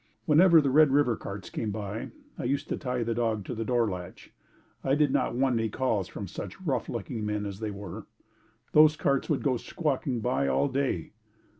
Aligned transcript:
Whenever 0.25 0.59
the 0.63 0.71
Red 0.71 0.89
River 0.91 1.15
carts 1.15 1.51
came 1.51 1.69
by, 1.69 2.09
I 2.35 2.45
used 2.45 2.67
to 2.69 2.75
tie 2.75 3.03
the 3.03 3.13
dog 3.13 3.45
to 3.45 3.53
the 3.53 3.63
doorlatch. 3.63 4.31
I 4.83 4.95
did 4.95 5.11
not 5.11 5.35
want 5.35 5.59
any 5.59 5.69
calls 5.69 6.07
from 6.07 6.25
such 6.27 6.59
rough 6.59 6.89
looking 6.89 7.23
men 7.23 7.45
as 7.45 7.59
they 7.59 7.69
were. 7.69 8.07
Those 8.71 8.95
carts 8.97 9.29
would 9.29 9.43
go 9.43 9.57
squawking 9.57 10.19
by 10.19 10.47
all 10.47 10.69
day. 10.69 11.11